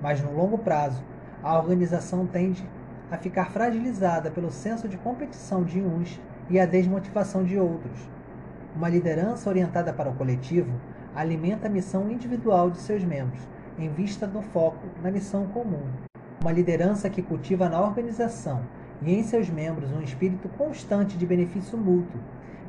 mas 0.04 0.22
no 0.22 0.32
longo 0.32 0.60
prazo, 0.60 1.04
a 1.42 1.58
organização 1.58 2.28
tende 2.28 2.64
a 3.10 3.18
ficar 3.18 3.50
fragilizada 3.50 4.30
pelo 4.30 4.52
senso 4.52 4.88
de 4.88 4.98
competição 4.98 5.64
de 5.64 5.82
uns 5.82 6.22
e 6.48 6.60
a 6.60 6.68
desmotivação 6.68 7.44
de 7.44 7.58
outros. 7.58 8.08
Uma 8.76 8.88
liderança 8.88 9.50
orientada 9.50 9.92
para 9.92 10.12
o 10.12 10.14
coletivo 10.14 10.80
alimenta 11.16 11.66
a 11.66 11.72
missão 11.72 12.08
individual 12.12 12.70
de 12.70 12.78
seus 12.78 13.04
membros, 13.04 13.42
em 13.80 13.90
vista 13.90 14.28
do 14.28 14.44
foco 14.44 14.86
na 15.02 15.10
missão 15.10 15.48
comum. 15.48 15.88
Uma 16.40 16.52
liderança 16.52 17.10
que 17.10 17.24
cultiva 17.24 17.68
na 17.68 17.82
organização 17.82 18.62
e 19.02 19.12
em 19.12 19.24
seus 19.24 19.50
membros 19.50 19.92
um 19.92 20.04
espírito 20.04 20.48
constante 20.50 21.18
de 21.18 21.26
benefício 21.26 21.76
mútuo 21.76 22.22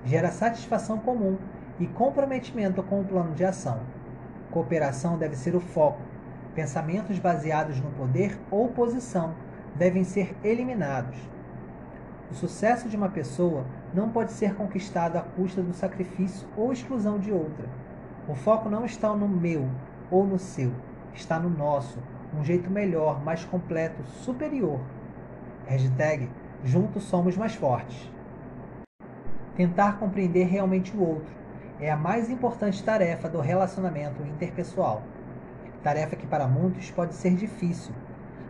gera 0.04 0.30
satisfação 0.30 0.99
comum 0.99 1.37
e 1.78 1.87
comprometimento 1.87 2.83
com 2.83 3.00
o 3.00 3.04
plano 3.04 3.35
de 3.35 3.45
ação. 3.45 3.80
Cooperação 4.50 5.19
deve 5.19 5.37
ser 5.37 5.54
o 5.54 5.61
foco. 5.61 6.00
Pensamentos 6.54 7.19
baseados 7.19 7.80
no 7.80 7.90
poder 7.92 8.38
ou 8.50 8.69
posição 8.69 9.35
devem 9.76 10.04
ser 10.04 10.37
eliminados. 10.42 11.16
O 12.30 12.35
sucesso 12.35 12.88
de 12.88 12.97
uma 12.97 13.09
pessoa 13.09 13.64
não 13.95 14.09
pode 14.09 14.33
ser 14.33 14.54
conquistado 14.54 15.16
à 15.16 15.21
custa 15.21 15.62
do 15.62 15.73
sacrifício 15.73 16.47
ou 16.57 16.73
exclusão 16.73 17.19
de 17.19 17.33
outra. 17.33 17.69
O 18.28 18.35
foco 18.35 18.69
não 18.69 18.85
está 18.85 19.14
no 19.14 19.28
meu 19.28 19.69
ou 20.11 20.26
no 20.26 20.38
seu, 20.38 20.73
está 21.14 21.38
no 21.38 21.50
nosso, 21.50 21.99
um 22.38 22.45
jeito 22.45 22.71
melhor, 22.71 23.23
mais 23.25 23.45
completo, 23.45 24.02
superior. 24.04 24.80
Hashtag 25.66 26.28
Juntos 26.62 27.04
somos 27.04 27.38
mais 27.38 27.54
fortes. 27.54 28.11
Tentar 29.57 29.99
compreender 29.99 30.45
realmente 30.45 30.97
o 30.97 31.00
outro 31.00 31.33
é 31.80 31.90
a 31.90 31.97
mais 31.97 32.30
importante 32.30 32.83
tarefa 32.83 33.28
do 33.28 33.40
relacionamento 33.40 34.23
interpessoal. 34.23 35.02
Tarefa 35.83 36.16
que 36.16 36.26
para 36.26 36.47
muitos 36.47 36.90
pode 36.90 37.14
ser 37.14 37.35
difícil. 37.35 37.95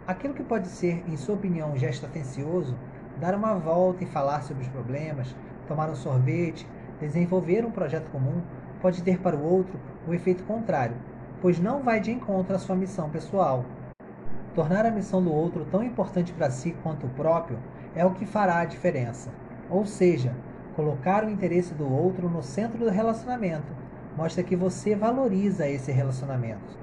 Aquilo 0.06 0.34
que 0.34 0.42
pode 0.42 0.68
ser, 0.68 1.04
em 1.08 1.16
sua 1.16 1.36
opinião, 1.36 1.72
um 1.72 1.76
gesto 1.76 2.06
atencioso 2.06 2.76
dar 3.20 3.34
uma 3.34 3.54
volta 3.54 4.02
e 4.02 4.06
falar 4.06 4.42
sobre 4.42 4.62
os 4.62 4.68
problemas, 4.68 5.34
tomar 5.68 5.90
um 5.90 5.94
sorvete, 5.94 6.66
desenvolver 6.98 7.64
um 7.64 7.70
projeto 7.70 8.10
comum, 8.10 8.40
pode 8.80 9.02
ter 9.02 9.18
para 9.18 9.36
o 9.36 9.44
outro 9.44 9.78
o 10.08 10.14
efeito 10.14 10.42
contrário, 10.44 10.96
pois 11.40 11.60
não 11.60 11.82
vai 11.82 12.00
de 12.00 12.10
encontro 12.10 12.56
à 12.56 12.58
sua 12.58 12.74
missão 12.74 13.10
pessoal. 13.10 13.64
Tornar 14.54 14.86
a 14.86 14.90
missão 14.90 15.22
do 15.22 15.32
outro 15.32 15.66
tão 15.70 15.82
importante 15.82 16.32
para 16.32 16.50
si 16.50 16.74
quanto 16.82 17.06
o 17.06 17.10
próprio 17.10 17.58
é 17.94 18.04
o 18.04 18.12
que 18.12 18.24
fará 18.24 18.60
a 18.60 18.64
diferença. 18.64 19.30
Ou 19.68 19.86
seja, 19.86 20.34
colocar 20.70 21.24
o 21.24 21.30
interesse 21.30 21.74
do 21.74 21.90
outro 21.90 22.28
no 22.28 22.42
centro 22.42 22.78
do 22.78 22.90
relacionamento 22.90 23.72
mostra 24.16 24.42
que 24.42 24.56
você 24.56 24.94
valoriza 24.94 25.68
esse 25.68 25.92
relacionamento. 25.92 26.78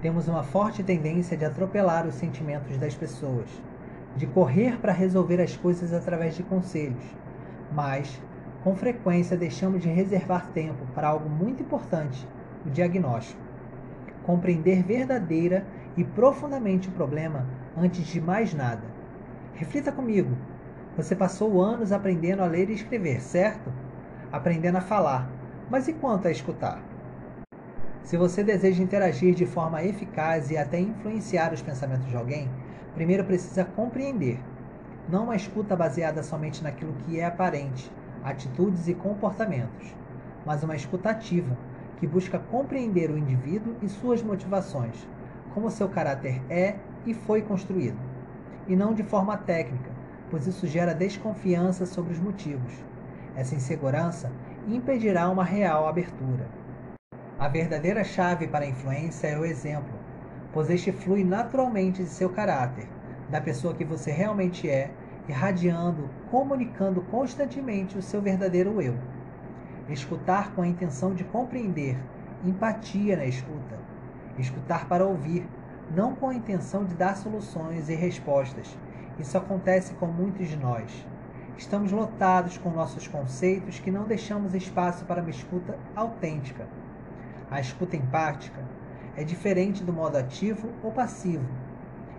Temos 0.00 0.28
uma 0.28 0.42
forte 0.42 0.82
tendência 0.82 1.36
de 1.36 1.44
atropelar 1.44 2.06
os 2.06 2.14
sentimentos 2.14 2.78
das 2.78 2.94
pessoas, 2.94 3.48
de 4.16 4.26
correr 4.26 4.78
para 4.78 4.92
resolver 4.92 5.40
as 5.40 5.56
coisas 5.56 5.92
através 5.92 6.34
de 6.34 6.42
conselhos, 6.42 7.04
mas, 7.72 8.20
com 8.64 8.74
frequência, 8.74 9.36
deixamos 9.36 9.82
de 9.82 9.88
reservar 9.88 10.48
tempo 10.52 10.86
para 10.94 11.08
algo 11.08 11.28
muito 11.28 11.62
importante: 11.62 12.26
o 12.66 12.70
diagnóstico. 12.70 13.40
Compreender 14.22 14.82
verdadeira 14.82 15.66
e 15.96 16.04
profundamente 16.04 16.88
o 16.88 16.92
problema 16.92 17.46
antes 17.76 18.06
de 18.06 18.20
mais 18.20 18.54
nada. 18.54 18.82
Reflita 19.54 19.92
comigo. 19.92 20.36
Você 20.96 21.14
passou 21.14 21.62
anos 21.62 21.92
aprendendo 21.92 22.42
a 22.42 22.46
ler 22.46 22.68
e 22.68 22.74
escrever, 22.74 23.22
certo? 23.22 23.72
Aprendendo 24.32 24.78
a 24.78 24.80
falar. 24.80 25.30
Mas 25.70 25.86
e 25.86 25.92
quanto 25.92 26.26
a 26.26 26.30
escutar? 26.32 26.82
Se 28.02 28.16
você 28.16 28.42
deseja 28.42 28.82
interagir 28.82 29.34
de 29.34 29.46
forma 29.46 29.84
eficaz 29.84 30.50
e 30.50 30.56
até 30.56 30.80
influenciar 30.80 31.52
os 31.52 31.62
pensamentos 31.62 32.08
de 32.08 32.16
alguém, 32.16 32.50
primeiro 32.92 33.22
precisa 33.22 33.64
compreender. 33.64 34.40
Não 35.08 35.24
uma 35.24 35.36
escuta 35.36 35.76
baseada 35.76 36.24
somente 36.24 36.62
naquilo 36.62 36.92
que 37.04 37.20
é 37.20 37.24
aparente, 37.24 37.90
atitudes 38.24 38.88
e 38.88 38.94
comportamentos, 38.94 39.94
mas 40.44 40.64
uma 40.64 40.74
escuta 40.74 41.10
ativa, 41.10 41.56
que 41.98 42.06
busca 42.06 42.38
compreender 42.38 43.10
o 43.10 43.18
indivíduo 43.18 43.76
e 43.80 43.88
suas 43.88 44.22
motivações, 44.22 45.06
como 45.54 45.70
seu 45.70 45.88
caráter 45.88 46.42
é 46.50 46.76
e 47.06 47.14
foi 47.14 47.42
construído, 47.42 47.98
e 48.66 48.74
não 48.74 48.92
de 48.92 49.04
forma 49.04 49.36
técnica, 49.36 49.99
pois 50.30 50.46
isso 50.46 50.66
gera 50.66 50.94
desconfiança 50.94 51.84
sobre 51.84 52.12
os 52.12 52.18
motivos. 52.18 52.72
Essa 53.34 53.54
insegurança 53.54 54.30
impedirá 54.68 55.28
uma 55.28 55.44
real 55.44 55.88
abertura. 55.88 56.46
A 57.38 57.48
verdadeira 57.48 58.04
chave 58.04 58.46
para 58.46 58.64
a 58.64 58.68
influência 58.68 59.28
é 59.28 59.38
o 59.38 59.44
exemplo, 59.44 59.94
pois 60.52 60.68
este 60.70 60.92
flui 60.92 61.24
naturalmente 61.24 62.02
de 62.02 62.08
seu 62.08 62.30
caráter, 62.30 62.86
da 63.28 63.40
pessoa 63.40 63.74
que 63.74 63.84
você 63.84 64.10
realmente 64.10 64.68
é, 64.68 64.90
irradiando, 65.28 66.10
comunicando 66.30 67.00
constantemente 67.02 67.96
o 67.96 68.02
seu 68.02 68.20
verdadeiro 68.20 68.80
eu. 68.82 68.94
Escutar 69.88 70.52
com 70.54 70.62
a 70.62 70.66
intenção 70.66 71.14
de 71.14 71.24
compreender, 71.24 71.96
empatia 72.44 73.16
na 73.16 73.24
escuta. 73.24 73.78
Escutar 74.38 74.86
para 74.86 75.06
ouvir, 75.06 75.46
não 75.94 76.14
com 76.14 76.28
a 76.28 76.34
intenção 76.34 76.84
de 76.84 76.94
dar 76.94 77.16
soluções 77.16 77.88
e 77.88 77.94
respostas. 77.94 78.76
Isso 79.20 79.36
acontece 79.36 79.92
com 79.94 80.06
muitos 80.06 80.48
de 80.48 80.56
nós. 80.56 81.06
Estamos 81.58 81.92
lotados 81.92 82.56
com 82.56 82.70
nossos 82.70 83.06
conceitos 83.06 83.78
que 83.78 83.90
não 83.90 84.04
deixamos 84.04 84.54
espaço 84.54 85.04
para 85.04 85.20
uma 85.20 85.28
escuta 85.28 85.78
autêntica. 85.94 86.66
A 87.50 87.60
escuta 87.60 87.96
empática 87.96 88.64
é 89.14 89.22
diferente 89.22 89.84
do 89.84 89.92
modo 89.92 90.16
ativo 90.16 90.70
ou 90.82 90.90
passivo. 90.90 91.44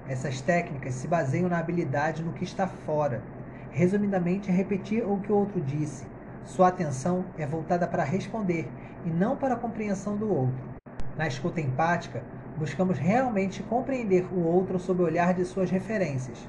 Essas 0.08 0.42
técnicas 0.42 0.94
se 0.94 1.08
baseiam 1.08 1.50
na 1.50 1.58
habilidade 1.58 2.22
no 2.22 2.34
que 2.34 2.44
está 2.44 2.68
fora. 2.68 3.24
Resumidamente, 3.72 4.52
é 4.52 4.54
repetir 4.54 5.04
o 5.04 5.18
que 5.22 5.32
o 5.32 5.36
outro 5.38 5.60
disse. 5.60 6.06
Sua 6.44 6.68
atenção 6.68 7.26
é 7.36 7.48
voltada 7.48 7.88
para 7.88 8.04
responder 8.04 8.70
e 9.04 9.10
não 9.10 9.36
para 9.36 9.56
a 9.56 9.60
compreensão 9.60 10.16
do 10.16 10.32
outro. 10.32 10.70
Na 11.18 11.28
escuta 11.28 11.60
empática, 11.60 12.22
buscamos 12.58 13.00
realmente 13.00 13.64
compreender 13.64 14.28
o 14.32 14.46
outro 14.46 14.78
sob 14.78 15.02
o 15.02 15.06
olhar 15.06 15.34
de 15.34 15.46
suas 15.46 15.72
referências. 15.72 16.48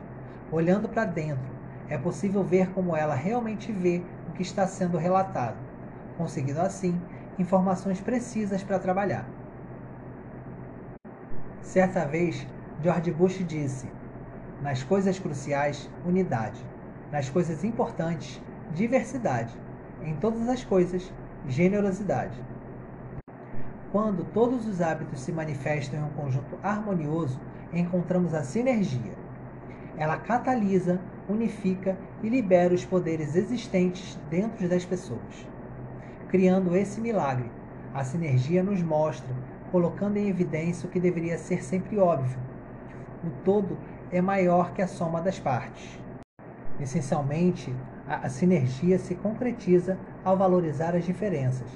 Olhando 0.52 0.86
para 0.86 1.06
dentro, 1.06 1.50
é 1.88 1.96
possível 1.96 2.44
ver 2.44 2.74
como 2.74 2.94
ela 2.94 3.14
realmente 3.14 3.72
vê 3.72 4.02
o 4.28 4.32
que 4.34 4.42
está 4.42 4.66
sendo 4.66 4.98
relatado, 4.98 5.58
conseguindo 6.18 6.60
assim 6.60 7.00
informações 7.38 7.98
precisas 8.02 8.62
para 8.62 8.78
trabalhar. 8.78 9.26
Certa 11.62 12.04
vez, 12.04 12.46
George 12.82 13.10
Bush 13.12 13.42
disse: 13.46 13.88
nas 14.60 14.82
coisas 14.82 15.18
cruciais, 15.18 15.88
unidade, 16.04 16.62
nas 17.10 17.30
coisas 17.30 17.64
importantes, 17.64 18.38
diversidade, 18.70 19.56
em 20.02 20.14
todas 20.16 20.46
as 20.50 20.62
coisas, 20.62 21.10
generosidade. 21.46 22.38
Quando 23.90 24.22
todos 24.34 24.66
os 24.66 24.82
hábitos 24.82 25.20
se 25.20 25.32
manifestam 25.32 25.98
em 25.98 26.02
um 26.02 26.14
conjunto 26.14 26.58
harmonioso, 26.62 27.40
encontramos 27.72 28.34
a 28.34 28.44
sinergia. 28.44 29.21
Ela 29.96 30.16
catalisa, 30.16 31.00
unifica 31.28 31.96
e 32.22 32.28
libera 32.28 32.74
os 32.74 32.84
poderes 32.84 33.36
existentes 33.36 34.18
dentro 34.30 34.68
das 34.68 34.84
pessoas. 34.84 35.46
Criando 36.28 36.74
esse 36.76 37.00
milagre, 37.00 37.50
a 37.94 38.02
sinergia 38.02 38.62
nos 38.62 38.82
mostra, 38.82 39.34
colocando 39.70 40.16
em 40.16 40.28
evidência 40.28 40.88
o 40.88 40.90
que 40.90 40.98
deveria 40.98 41.36
ser 41.36 41.62
sempre 41.62 41.98
óbvio. 41.98 42.38
O 43.24 43.30
todo 43.44 43.76
é 44.10 44.20
maior 44.20 44.72
que 44.72 44.82
a 44.82 44.86
soma 44.86 45.20
das 45.20 45.38
partes. 45.38 45.98
Essencialmente, 46.80 47.74
a, 48.06 48.28
sinergia 48.28 48.98
se 48.98 49.14
concretiza 49.14 49.98
ao 50.24 50.36
valorizar 50.36 50.94
as 50.94 51.04
diferenças, 51.04 51.68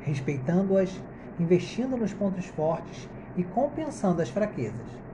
respeitando-as, 0.00 1.00
investindo 1.38 1.96
nos 1.96 2.14
pontos 2.14 2.46
fortes 2.46 3.08
e 3.36 3.44
compensando 3.44 4.22
as 4.22 4.30
fraquezas. 4.30 5.07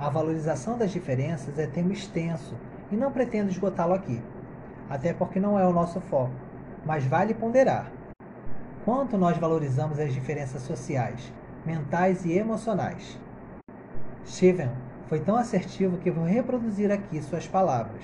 A 0.00 0.08
valorização 0.08 0.78
das 0.78 0.92
diferenças 0.92 1.58
é 1.58 1.66
tema 1.66 1.92
extenso 1.92 2.56
e 2.90 2.96
não 2.96 3.12
pretendo 3.12 3.50
esgotá-lo 3.50 3.92
aqui, 3.92 4.18
até 4.88 5.12
porque 5.12 5.38
não 5.38 5.58
é 5.58 5.66
o 5.66 5.74
nosso 5.74 6.00
foco, 6.00 6.32
mas 6.86 7.04
vale 7.04 7.34
ponderar. 7.34 7.92
Quanto 8.82 9.18
nós 9.18 9.36
valorizamos 9.36 9.98
as 9.98 10.10
diferenças 10.14 10.62
sociais, 10.62 11.30
mentais 11.66 12.24
e 12.24 12.32
emocionais? 12.32 13.20
Steven 14.26 14.70
foi 15.06 15.20
tão 15.20 15.36
assertivo 15.36 15.98
que 15.98 16.10
vou 16.10 16.24
reproduzir 16.24 16.90
aqui 16.90 17.20
suas 17.20 17.46
palavras. 17.46 18.02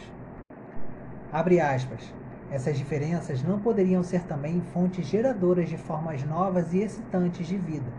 Abre 1.32 1.60
aspas. 1.60 2.12
Essas 2.50 2.76
diferenças 2.76 3.42
não 3.42 3.58
poderiam 3.58 4.02
ser 4.02 4.22
também 4.24 4.60
fontes 4.60 5.06
geradoras 5.06 5.66
de 5.66 5.78
formas 5.78 6.22
novas 6.24 6.74
e 6.74 6.78
excitantes 6.78 7.46
de 7.46 7.56
vida, 7.56 7.90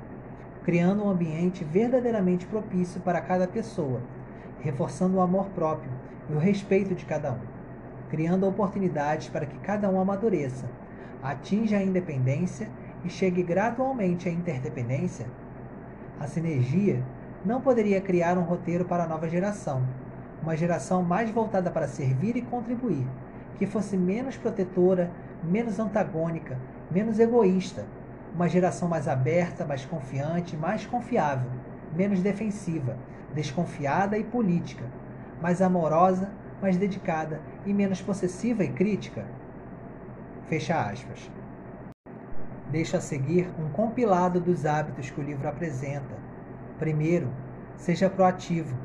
criando 0.68 1.06
um 1.06 1.10
ambiente 1.10 1.64
verdadeiramente 1.64 2.46
propício 2.46 3.00
para 3.00 3.22
cada 3.22 3.48
pessoa, 3.48 4.02
reforçando 4.60 5.16
o 5.16 5.22
amor 5.22 5.46
próprio 5.56 5.90
e 6.30 6.34
o 6.34 6.40
respeito 6.40 6.94
de 6.94 7.06
cada 7.06 7.32
um, 7.32 7.40
criando 8.10 8.46
oportunidades 8.46 9.30
para 9.30 9.46
que 9.46 9.58
cada 9.60 9.90
um 9.90 9.98
amadureça, 9.98 10.70
atinja 11.24 11.78
a 11.78 11.82
independência 11.82 12.68
e 13.06 13.10
chegue 13.10 13.44
gradualmente 13.44 14.28
à 14.28 14.32
interdependência? 14.34 15.28
A 16.20 16.28
sinergia 16.28 17.02
não 17.46 17.62
poderia 17.62 18.02
criar 18.02 18.38
um 18.38 18.44
roteiro 18.44 18.84
para 18.84 19.06
a 19.06 19.08
nova 19.08 19.30
geração, 19.30 19.88
uma 20.44 20.58
geração 20.58 21.02
mais 21.02 21.30
voltada 21.30 21.72
para 21.72 21.88
servir 21.88 22.36
e 22.36 22.42
contribuir, 22.42 23.08
que 23.58 23.66
fosse 23.66 23.96
menos 23.96 24.36
protetora, 24.36 25.10
menos 25.42 25.80
antagônica, 25.80 26.58
menos 26.92 27.20
egoísta, 27.20 27.86
uma 28.38 28.48
geração 28.48 28.88
mais 28.88 29.08
aberta, 29.08 29.66
mais 29.66 29.84
confiante, 29.84 30.56
mais 30.56 30.86
confiável, 30.86 31.50
menos 31.96 32.22
defensiva, 32.22 32.96
desconfiada 33.34 34.16
e 34.16 34.24
política, 34.24 34.86
mais 35.42 35.60
amorosa, 35.60 36.30
mais 36.62 36.78
dedicada 36.78 37.42
e 37.66 37.74
menos 37.74 38.00
possessiva 38.00 38.64
e 38.64 38.72
crítica? 38.72 39.26
Fecha 40.46 40.80
aspas. 40.80 41.32
Deixa 42.70 42.98
a 42.98 43.02
seguir 43.02 43.50
um 43.60 43.70
compilado 43.70 44.40
dos 44.40 44.68
hábitos 44.68 45.10
que 45.10 45.20
o 45.20 45.24
livro 45.24 45.48
apresenta. 45.48 46.16
Primeiro, 46.78 47.30
seja 47.76 48.08
proativo. 48.08 48.78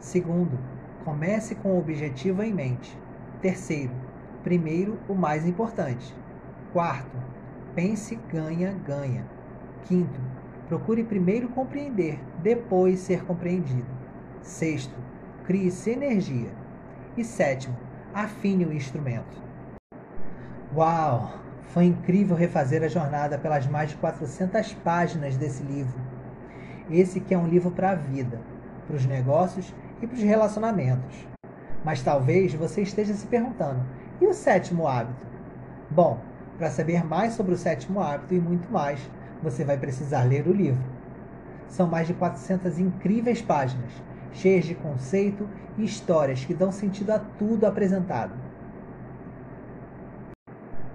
Segundo, 0.00 0.58
comece 1.02 1.54
com 1.54 1.70
o 1.70 1.78
objetivo 1.78 2.42
em 2.42 2.52
mente. 2.52 2.94
Terceiro, 3.40 3.94
primeiro 4.42 4.98
o 5.08 5.14
mais 5.14 5.46
importante. 5.46 6.14
Quarto, 6.74 7.16
pense 7.74 8.16
ganha, 8.30 8.72
ganha. 8.86 9.26
Quinto, 9.84 10.20
procure 10.68 11.04
primeiro 11.04 11.48
compreender, 11.48 12.18
depois 12.42 13.00
ser 13.00 13.24
compreendido. 13.24 13.86
Sexto, 14.42 14.94
crie 15.44 15.70
sinergia. 15.70 16.50
E 17.16 17.24
sétimo, 17.24 17.76
afine 18.14 18.64
o 18.64 18.72
instrumento. 18.72 19.42
Uau! 20.74 21.42
Foi 21.72 21.84
incrível 21.84 22.36
refazer 22.36 22.82
a 22.82 22.88
jornada 22.88 23.38
pelas 23.38 23.66
mais 23.66 23.90
de 23.90 23.96
400 23.96 24.74
páginas 24.74 25.36
desse 25.36 25.62
livro. 25.62 25.98
Esse 26.90 27.20
que 27.20 27.32
é 27.32 27.38
um 27.38 27.48
livro 27.48 27.70
para 27.70 27.92
a 27.92 27.94
vida, 27.94 28.40
para 28.86 28.96
os 28.96 29.06
negócios 29.06 29.74
e 30.02 30.06
para 30.06 30.16
os 30.16 30.22
relacionamentos. 30.22 31.26
Mas 31.82 32.02
talvez 32.02 32.52
você 32.52 32.82
esteja 32.82 33.14
se 33.14 33.26
perguntando: 33.26 33.82
e 34.20 34.26
o 34.26 34.34
sétimo 34.34 34.86
hábito? 34.86 35.26
Bom, 35.90 36.20
para 36.62 36.70
saber 36.70 37.04
mais 37.04 37.32
sobre 37.32 37.54
o 37.54 37.58
sétimo 37.58 38.00
hábito 38.00 38.34
e 38.34 38.38
muito 38.38 38.70
mais, 38.70 39.00
você 39.42 39.64
vai 39.64 39.76
precisar 39.76 40.22
ler 40.22 40.46
o 40.46 40.52
livro. 40.52 40.80
São 41.66 41.88
mais 41.88 42.06
de 42.06 42.14
400 42.14 42.78
incríveis 42.78 43.42
páginas 43.42 43.90
cheias 44.32 44.64
de 44.64 44.76
conceito 44.76 45.48
e 45.76 45.84
histórias 45.84 46.44
que 46.44 46.54
dão 46.54 46.70
sentido 46.70 47.10
a 47.10 47.18
tudo 47.18 47.66
apresentado. 47.66 48.32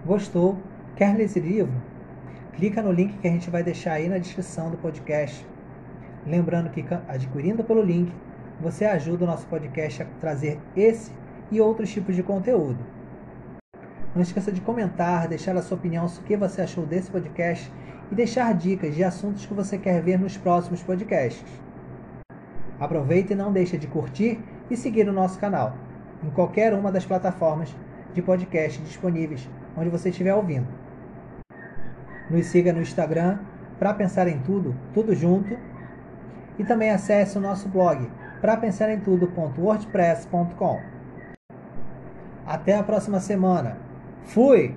Gostou? 0.06 0.58
Quer 0.96 1.18
ler 1.18 1.26
esse 1.26 1.42
livro? 1.42 1.76
Clica 2.54 2.82
no 2.82 2.94
link 2.94 3.18
que 3.18 3.28
a 3.28 3.32
gente 3.32 3.50
vai 3.50 3.62
deixar 3.62 3.92
aí 3.92 4.08
na 4.08 4.20
descrição 4.20 4.72
do 4.72 4.78
podcast. 4.78 5.46
Lembrando 6.26 6.70
que 6.70 6.86
adquirindo 7.10 7.62
pelo 7.62 7.82
link, 7.82 8.10
você 8.62 8.86
ajuda 8.86 9.26
o 9.26 9.28
nosso 9.28 9.46
podcast 9.48 10.02
a 10.02 10.06
trazer 10.22 10.62
esse 10.78 11.12
e 11.52 11.60
outros 11.60 11.92
tipos 11.92 12.16
de 12.16 12.24
conteúdo. 12.24 12.97
Não 14.18 14.24
esqueça 14.24 14.52
de 14.52 14.62
comentar, 14.62 15.28
deixar 15.28 15.56
a 15.56 15.62
sua 15.62 15.78
opinião 15.78 16.08
sobre 16.08 16.24
o 16.24 16.28
que 16.30 16.36
você 16.36 16.64
achou 16.64 16.88
desse 16.88 17.12
podcast 17.12 17.72
e 18.12 18.16
deixar 18.16 18.52
dicas 18.56 18.96
de 18.96 19.04
assuntos 19.04 19.46
que 19.46 19.54
você 19.54 19.78
quer 19.78 20.02
ver 20.02 20.18
nos 20.18 20.36
próximos 20.36 20.82
podcasts. 20.82 21.46
Aproveite 22.80 23.34
e 23.34 23.36
não 23.36 23.54
deixe 23.54 23.78
de 23.78 23.86
curtir 23.86 24.44
e 24.72 24.76
seguir 24.76 25.08
o 25.08 25.14
nosso 25.14 25.38
canal 25.38 25.76
em 26.24 26.32
qualquer 26.32 26.74
uma 26.74 26.92
das 26.92 27.06
plataformas 27.06 27.72
de 28.12 28.24
podcast 28.24 28.82
disponíveis 28.82 29.48
onde 29.78 29.92
você 29.92 30.10
estiver 30.10 30.34
ouvindo. 30.34 30.68
Nos 32.28 32.48
siga 32.48 32.74
no 32.74 32.82
Instagram 32.82 33.38
para 33.78 33.94
pensar 33.94 34.28
em 34.28 34.40
tudo, 34.40 34.76
tudo 34.96 35.14
junto, 35.14 35.56
e 36.58 36.64
também 36.64 36.90
acesse 36.90 37.38
o 37.38 37.42
nosso 37.42 37.70
blog 37.70 38.10
para 38.42 38.58
pensar 38.58 38.90
em 38.90 39.00
tudo.wordpress.com. 39.00 40.82
Até 42.48 42.76
a 42.76 42.82
próxima 42.82 43.20
semana. 43.20 43.86
Fui! 44.26 44.74